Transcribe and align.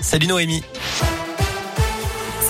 Salut 0.00 0.26
Noémie. 0.26 0.62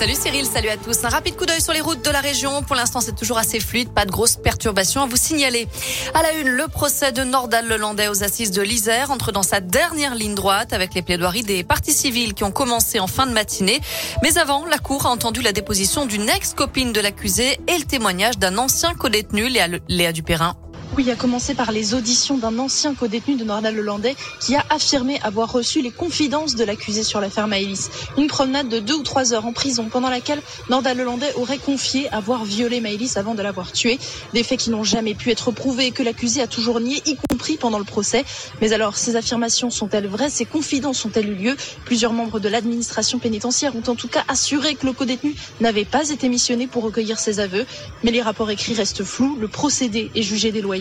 Salut 0.01 0.15
Cyril, 0.15 0.47
salut 0.47 0.69
à 0.69 0.77
tous. 0.77 1.03
Un 1.03 1.09
rapide 1.09 1.35
coup 1.35 1.45
d'œil 1.45 1.61
sur 1.61 1.73
les 1.73 1.79
routes 1.79 2.03
de 2.03 2.09
la 2.09 2.21
région. 2.21 2.63
Pour 2.63 2.75
l'instant, 2.75 3.01
c'est 3.01 3.15
toujours 3.15 3.37
assez 3.37 3.59
fluide, 3.59 3.93
pas 3.93 4.03
de 4.03 4.09
grosses 4.09 4.35
perturbations 4.35 5.03
à 5.03 5.05
vous 5.05 5.15
signaler. 5.15 5.67
À 6.15 6.23
la 6.23 6.33
une, 6.33 6.47
le 6.47 6.67
procès 6.67 7.11
de 7.11 7.23
Nordal 7.23 7.67
Lelandais 7.67 8.07
aux 8.07 8.23
assises 8.23 8.49
de 8.49 8.63
l'Isère 8.63 9.11
entre 9.11 9.31
dans 9.31 9.43
sa 9.43 9.59
dernière 9.59 10.15
ligne 10.15 10.33
droite 10.33 10.73
avec 10.73 10.95
les 10.95 11.03
plaidoiries 11.03 11.43
des 11.43 11.63
parties 11.63 11.93
civiles 11.93 12.33
qui 12.33 12.43
ont 12.43 12.51
commencé 12.51 12.99
en 12.99 13.05
fin 13.05 13.27
de 13.27 13.31
matinée. 13.31 13.79
Mais 14.23 14.39
avant, 14.39 14.65
la 14.65 14.79
Cour 14.79 15.05
a 15.05 15.09
entendu 15.09 15.43
la 15.43 15.51
déposition 15.51 16.07
d'une 16.07 16.29
ex-copine 16.29 16.93
de 16.93 16.99
l'accusé 16.99 17.59
et 17.67 17.77
le 17.77 17.83
témoignage 17.83 18.39
d'un 18.39 18.57
ancien 18.57 18.95
codétenu, 18.95 19.49
Léa, 19.49 19.67
Léa 19.87 20.11
Dupérin. 20.13 20.55
Oui, 20.97 21.09
a 21.09 21.15
commencé 21.15 21.53
par 21.53 21.71
les 21.71 21.93
auditions 21.93 22.37
d'un 22.37 22.59
ancien 22.59 22.93
codétenu 22.95 23.35
de 23.37 23.45
Nordal 23.45 23.75
Lelandais 23.75 24.17
qui 24.41 24.55
a 24.55 24.65
affirmé 24.69 25.21
avoir 25.23 25.49
reçu 25.49 25.81
les 25.81 25.89
confidences 25.89 26.55
de 26.55 26.65
l'accusé 26.65 27.03
sur 27.03 27.21
l'affaire 27.21 27.47
Maëlys. 27.47 27.89
Une 28.17 28.27
promenade 28.27 28.67
de 28.67 28.79
deux 28.79 28.95
ou 28.95 29.01
trois 29.03 29.33
heures 29.33 29.45
en 29.45 29.53
prison 29.53 29.87
pendant 29.89 30.09
laquelle 30.09 30.41
Nordal 30.69 30.97
Lelandais 30.97 31.33
aurait 31.35 31.59
confié 31.59 32.09
avoir 32.13 32.43
violé 32.43 32.81
Maëlys 32.81 33.15
avant 33.15 33.35
de 33.35 33.41
l'avoir 33.41 33.71
tué. 33.71 33.99
Des 34.33 34.43
faits 34.43 34.59
qui 34.59 34.69
n'ont 34.69 34.83
jamais 34.83 35.13
pu 35.13 35.31
être 35.31 35.51
prouvés 35.51 35.85
et 35.87 35.91
que 35.91 36.03
l'accusé 36.03 36.41
a 36.41 36.47
toujours 36.47 36.81
nié, 36.81 37.01
y 37.05 37.15
compris 37.29 37.55
pendant 37.55 37.79
le 37.79 37.85
procès. 37.85 38.25
Mais 38.59 38.73
alors, 38.73 38.97
ces 38.97 39.15
affirmations 39.15 39.69
sont-elles 39.69 40.07
vraies? 40.07 40.29
Ces 40.29 40.45
confidences 40.45 41.05
ont-elles 41.05 41.29
eu 41.29 41.35
lieu? 41.35 41.55
Plusieurs 41.85 42.11
membres 42.11 42.41
de 42.41 42.49
l'administration 42.49 43.17
pénitentiaire 43.17 43.73
ont 43.77 43.89
en 43.89 43.95
tout 43.95 44.09
cas 44.09 44.25
assuré 44.27 44.75
que 44.75 44.85
le 44.85 44.91
codétenu 44.91 45.35
n'avait 45.61 45.85
pas 45.85 46.09
été 46.09 46.27
missionné 46.27 46.67
pour 46.67 46.83
recueillir 46.83 47.17
ses 47.17 47.39
aveux. 47.39 47.65
Mais 48.03 48.11
les 48.11 48.21
rapports 48.21 48.51
écrits 48.51 48.73
restent 48.73 49.05
flous. 49.05 49.37
Le 49.39 49.47
procédé 49.47 50.11
est 50.15 50.21
jugé 50.21 50.51
déloyal. 50.51 50.80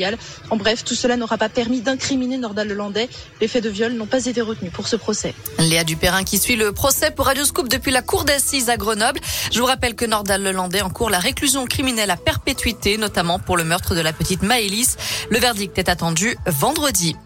En 0.51 0.57
bref, 0.57 0.85
tout 0.85 0.95
cela 0.95 1.17
n'aura 1.17 1.39
pas 1.39 1.49
permis 1.49 1.81
d'incriminer 1.81 2.39
Nordal 2.39 2.69
Lelandais. 2.69 3.09
Les 3.41 3.49
faits 3.49 3.65
de 3.65 3.71
viol 3.71 3.93
n'ont 3.93 4.07
pas 4.07 4.27
été 4.27 4.41
retenus 4.41 4.73
pour 4.73 4.89
ce 4.89 4.97
procès. 4.97 5.35
Léa 5.59 5.85
Dupérin 5.85 6.25
qui 6.25 6.39
suit 6.39 6.57
le 6.57 6.73
procès 6.73 7.11
pour 7.11 7.27
Radioscoop 7.27 7.69
depuis 7.69 7.91
la 7.91 8.03
cour 8.03 8.25
d'assises 8.25 8.69
à 8.69 8.77
Grenoble. 8.77 9.21
Je 9.53 9.61
vous 9.61 9.67
rappelle 9.67 9.95
que 9.95 10.05
Nordal 10.05 10.43
Lelandais 10.43 10.83
encourt 10.83 11.11
la 11.11 11.19
réclusion 11.19 11.67
criminelle 11.67 12.11
à 12.11 12.17
perpétuité, 12.17 12.97
notamment 12.97 13.39
pour 13.39 13.57
le 13.57 13.65
meurtre 13.65 13.95
de 13.95 14.01
la 14.01 14.13
petite 14.13 14.43
Maëlys. 14.43 14.97
Le 15.31 15.39
verdict 15.39 15.79
est 15.79 15.89
attendu 15.89 16.37
vendredi. 16.47 17.17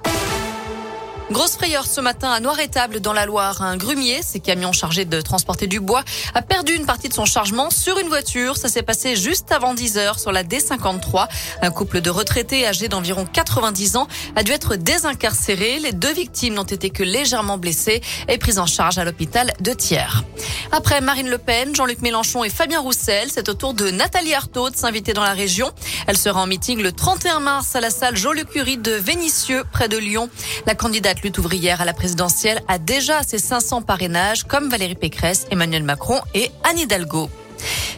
Grosse 1.30 1.56
frayeur 1.56 1.86
ce 1.86 2.03
matin 2.03 2.30
à 2.30 2.39
Noir-Étable 2.39 3.00
dans 3.00 3.14
la 3.14 3.25
Loire. 3.25 3.62
Un 3.62 3.78
grumier, 3.78 4.20
ces 4.22 4.41
camions 4.41 4.72
chargés 4.72 5.06
de 5.06 5.22
transporter 5.22 5.67
du 5.67 5.80
bois, 5.80 6.05
a 6.34 6.42
perdu 6.42 6.75
une 6.75 6.84
partie 6.84 7.08
de 7.08 7.14
son 7.14 7.25
chargement 7.25 7.70
sur 7.70 7.98
une 7.98 8.08
voiture. 8.08 8.58
Ça 8.58 8.69
s'est 8.69 8.83
passé 8.83 9.17
juste 9.17 9.50
avant 9.50 9.72
10 9.72 9.97
heures 9.97 10.19
sur 10.19 10.33
la 10.33 10.45
D53. 10.45 11.27
Un 11.62 11.70
couple 11.70 12.02
de 12.02 12.11
retraités 12.11 12.67
âgés 12.67 12.89
d'environ 12.89 13.25
90 13.25 13.97
ans 13.97 14.06
a 14.36 14.42
dû 14.42 14.52
être 14.52 14.77
désincarcéré. 14.77 15.78
Les 15.78 15.92
deux 15.92 16.12
victimes 16.12 16.55
n'ont 16.55 16.62
été 16.62 16.91
que 16.91 17.02
légèrement 17.02 17.56
blessées 17.56 18.02
et 18.28 18.36
prises 18.36 18.58
en 18.58 18.67
charge 18.67 18.98
à 18.98 19.05
l'hôpital 19.05 19.50
de 19.61 19.72
Thiers. 19.72 20.25
Après 20.72 21.00
Marine 21.00 21.30
Le 21.30 21.39
Pen, 21.39 21.75
Jean-Luc 21.75 22.02
Mélenchon 22.02 22.45
et 22.45 22.50
Fabien 22.50 22.80
Roussel, 22.80 23.28
c'est 23.33 23.48
au 23.48 23.55
tour 23.55 23.72
de 23.72 23.91
Nathalie 23.91 24.34
Arthaud 24.34 24.69
de 24.69 24.77
s'inviter 24.77 25.14
dans 25.14 25.25
la 25.25 25.33
région. 25.33 25.72
Elle 26.06 26.19
sera 26.19 26.42
en 26.42 26.47
meeting 26.47 26.83
le 26.83 26.92
31 26.92 27.41
mars 27.41 27.75
à 27.75 27.80
la 27.80 27.91
salle 27.91 28.14
Jean-Luc 28.14 28.50
Curie 28.50 28.77
de 28.77 28.92
Vénissieux, 28.92 29.64
près 29.72 29.89
de 29.89 29.97
Lyon. 29.97 30.28
La 30.67 30.75
candidate 30.75 31.14
lutte 31.23 31.39
ouvrière 31.39 31.81
à 31.81 31.84
la 31.84 31.93
présidentielle 31.93 32.62
a 32.69 32.79
déjà 32.79 33.23
ses 33.23 33.39
500 33.39 33.83
parrainages 33.83 34.45
comme 34.45 34.69
Valérie 34.69 34.95
Pécresse, 34.95 35.47
Emmanuel 35.51 35.83
Macron 35.83 36.20
et 36.34 36.51
Anne 36.65 36.79
Hidalgo. 36.79 37.31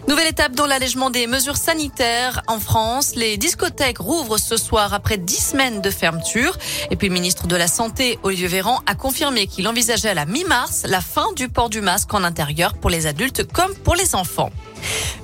Nouvelle 0.08 0.28
étape 0.28 0.52
dans 0.52 0.66
l'allègement 0.66 1.10
des 1.10 1.26
mesures 1.26 1.56
sanitaires 1.56 2.42
en 2.46 2.60
France. 2.60 3.14
Les 3.16 3.36
discothèques 3.36 3.98
rouvrent 3.98 4.38
ce 4.38 4.56
soir 4.56 4.94
après 4.94 5.16
dix 5.16 5.50
semaines 5.50 5.80
de 5.80 5.90
fermeture. 5.90 6.56
Et 6.90 6.96
puis 6.96 7.08
le 7.08 7.14
ministre 7.14 7.46
de 7.46 7.56
la 7.56 7.66
Santé, 7.66 8.18
Olivier 8.22 8.46
Véran, 8.46 8.80
a 8.86 8.94
confirmé 8.94 9.46
qu'il 9.46 9.66
envisageait 9.66 10.10
à 10.10 10.14
la 10.14 10.26
mi-mars 10.26 10.84
la 10.88 11.00
fin 11.00 11.32
du 11.34 11.48
port 11.48 11.70
du 11.70 11.80
masque 11.80 12.14
en 12.14 12.22
intérieur 12.22 12.74
pour 12.74 12.90
les 12.90 13.06
adultes 13.06 13.50
comme 13.52 13.74
pour 13.74 13.96
les 13.96 14.14
enfants. 14.14 14.50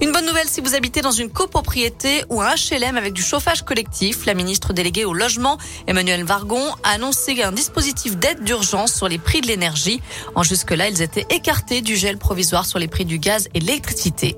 Une 0.00 0.12
bonne 0.12 0.26
nouvelle 0.26 0.48
si 0.48 0.60
vous 0.60 0.74
habitez 0.74 1.00
dans 1.00 1.12
une 1.12 1.30
copropriété 1.30 2.24
ou 2.28 2.40
un 2.40 2.54
HLM 2.54 2.96
avec 2.96 3.12
du 3.12 3.22
chauffage 3.22 3.62
collectif. 3.62 4.26
La 4.26 4.34
ministre 4.34 4.72
déléguée 4.72 5.04
au 5.04 5.14
logement, 5.14 5.58
Emmanuel 5.86 6.24
Vargon, 6.24 6.64
a 6.82 6.90
annoncé 6.90 7.42
un 7.42 7.52
dispositif 7.52 8.16
d'aide 8.16 8.42
d'urgence 8.42 8.94
sur 8.94 9.08
les 9.08 9.18
prix 9.18 9.40
de 9.40 9.46
l'énergie. 9.46 10.02
En 10.34 10.42
jusque-là, 10.42 10.88
ils 10.88 11.02
étaient 11.02 11.26
écartés 11.30 11.80
du 11.80 11.96
gel 11.96 12.18
provisoire 12.18 12.66
sur 12.66 12.78
les 12.78 12.88
prix 12.88 13.04
du 13.04 13.18
gaz 13.18 13.48
et 13.54 13.60
de 13.60 13.66
l'électricité. 13.66 14.36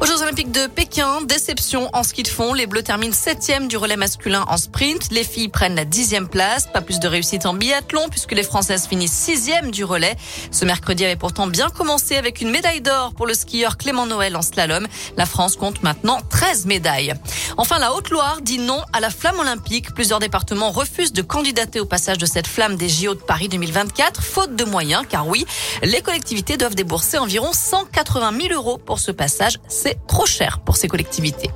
Aux 0.00 0.06
Jeux 0.06 0.22
Olympiques 0.22 0.50
de 0.50 0.66
Pékin, 0.66 1.20
déception 1.20 1.90
en 1.92 2.02
ski 2.02 2.22
de 2.22 2.28
fond. 2.28 2.54
Les 2.54 2.66
Bleus 2.66 2.82
terminent 2.82 3.12
septième 3.12 3.68
du 3.68 3.76
relais 3.76 3.98
masculin 3.98 4.46
en 4.48 4.56
sprint. 4.56 5.12
Les 5.12 5.24
filles 5.24 5.48
prennent 5.48 5.74
la 5.74 5.84
dixième 5.84 6.26
place. 6.26 6.66
Pas 6.66 6.80
plus 6.80 7.00
de 7.00 7.06
réussite 7.06 7.44
en 7.44 7.52
biathlon 7.52 8.08
puisque 8.08 8.32
les 8.32 8.42
Françaises 8.42 8.86
finissent 8.86 9.12
sixième 9.12 9.70
du 9.70 9.84
relais. 9.84 10.16
Ce 10.52 10.64
mercredi 10.64 11.04
avait 11.04 11.16
pourtant 11.16 11.46
bien 11.46 11.68
commencé 11.68 12.16
avec 12.16 12.40
une 12.40 12.50
médaille 12.50 12.80
d'or 12.80 13.12
pour 13.14 13.26
le 13.26 13.34
skieur 13.34 13.76
Clément 13.76 14.06
Noël 14.06 14.36
en 14.36 14.42
slalom. 14.42 14.88
La 15.18 15.26
France 15.26 15.56
compte 15.56 15.82
maintenant 15.82 16.20
13 16.30 16.64
médailles. 16.64 17.12
Enfin, 17.58 17.78
la 17.78 17.92
Haute-Loire 17.92 18.40
dit 18.40 18.58
non 18.58 18.80
à 18.94 19.00
la 19.00 19.10
flamme 19.10 19.38
olympique. 19.38 19.92
Plusieurs 19.94 20.18
départements 20.18 20.70
refusent 20.70 21.12
de 21.12 21.20
candidater 21.20 21.78
au 21.78 21.84
passage 21.84 22.16
de 22.16 22.24
cette 22.24 22.46
flamme 22.46 22.76
des 22.76 22.88
JO 22.88 23.14
de 23.14 23.20
Paris 23.20 23.50
2024, 23.50 24.22
faute 24.22 24.56
de 24.56 24.64
moyens, 24.64 25.04
car 25.06 25.28
oui, 25.28 25.44
les 25.82 26.00
collectivités 26.00 26.56
doivent 26.56 26.74
débourser 26.74 27.18
environ 27.18 27.50
180 27.52 28.32
000 28.48 28.54
euros 28.54 28.78
pour 28.78 28.98
ce 28.98 29.10
passage. 29.10 29.58
Trop 30.06 30.26
cher 30.26 30.60
pour 30.60 30.76
ces 30.76 30.88
collectivités. 30.88 31.50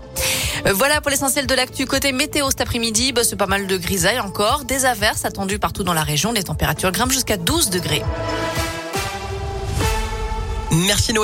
Euh, 0.67 0.73
voilà 0.73 1.01
pour 1.01 1.11
l'essentiel 1.11 1.47
de 1.47 1.55
l'actu. 1.55 1.85
Côté 1.85 2.13
météo 2.13 2.49
cet 2.51 2.61
après-midi, 2.61 3.13
bah, 3.13 3.23
c'est 3.25 3.37
pas 3.37 3.47
mal 3.47 3.67
de 3.67 3.77
grisailles 3.77 4.21
encore. 4.21 4.65
Des 4.65 4.85
averses 4.85 5.25
attendues 5.25 5.59
partout 5.59 5.85
dans 5.85 5.93
la 5.93 6.03
région. 6.03 6.33
Les 6.33 6.45
températures 6.45 6.93
grimpent 6.93 7.13
jusqu'à 7.13 7.37
12 7.37 7.71
degrés. 7.71 8.03
Merci 10.71 11.13
Noé. 11.13 11.13